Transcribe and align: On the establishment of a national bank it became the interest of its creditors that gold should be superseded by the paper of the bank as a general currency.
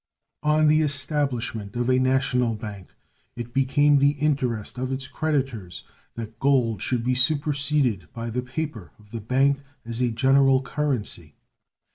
On 0.41 0.67
the 0.67 0.81
establishment 0.81 1.75
of 1.75 1.87
a 1.87 1.99
national 1.99 2.55
bank 2.55 2.87
it 3.35 3.53
became 3.53 3.99
the 3.99 4.13
interest 4.13 4.79
of 4.79 4.91
its 4.91 5.05
creditors 5.07 5.83
that 6.15 6.39
gold 6.39 6.81
should 6.81 7.03
be 7.03 7.13
superseded 7.13 8.11
by 8.11 8.31
the 8.31 8.41
paper 8.41 8.93
of 8.97 9.11
the 9.11 9.21
bank 9.21 9.59
as 9.85 10.01
a 10.01 10.09
general 10.09 10.63
currency. 10.63 11.35